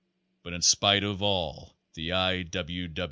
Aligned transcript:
But 0.41 0.53
in 0.53 0.63
spite 0.63 1.03
of 1.03 1.21
all 1.21 1.77
the 1.93 2.11
I. 2.11 2.41
W. 2.41 2.91